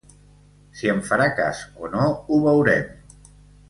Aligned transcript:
Si 0.79 0.91
em 0.93 1.03
farà 1.11 1.29
cas 1.41 1.63
o 1.85 1.93
no, 1.95 2.09
ho 2.27 2.43
veurem. 2.51 2.95